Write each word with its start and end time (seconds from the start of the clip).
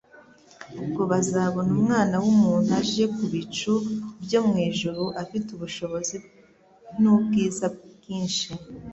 ubwo 0.81 1.01
azabona 1.19 1.69
Umwana 1.77 2.15
w'umuntu 2.23 2.69
aje 2.81 3.03
ku 3.15 3.23
bicu 3.33 3.73
byo 4.23 4.39
mu 4.47 4.55
ijuru 4.69 5.03
afite 5.21 5.47
ubushobozi 5.51 6.17
n'ubwiza 7.01 7.65
bwinshi. 7.97 8.47